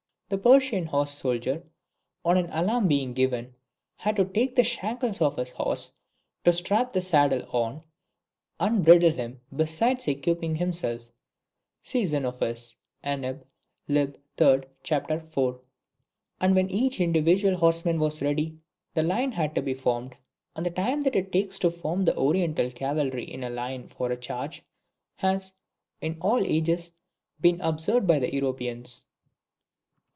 [0.31, 1.61] The Persian horse soldier,
[2.23, 3.53] on an alarm being given,
[3.97, 5.91] had to take the shackles off his horse,
[6.45, 7.81] to strap the saddle on,
[8.57, 11.01] and bridle him, besides equipping himself
[11.83, 12.77] (see Xenoph.
[13.03, 13.43] Anab.
[13.89, 15.61] lib.iii c.4);
[16.39, 18.57] and when each individual horseman was ready,
[18.93, 20.15] the line had to be formed;
[20.55, 24.15] and the time that it takes to form the Oriental cavalry in line for a
[24.15, 24.63] charge,
[25.17, 25.53] has,
[25.99, 26.93] in all ages,
[27.41, 29.05] been observed by Europeans.